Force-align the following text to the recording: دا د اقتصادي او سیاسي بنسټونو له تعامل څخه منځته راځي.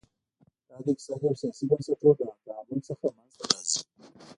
دا 0.67 0.77
د 0.85 0.87
اقتصادي 0.93 1.25
او 1.29 1.35
سیاسي 1.41 1.63
بنسټونو 1.69 2.23
له 2.27 2.33
تعامل 2.45 2.79
څخه 2.89 3.05
منځته 3.15 3.43
راځي. 3.51 3.79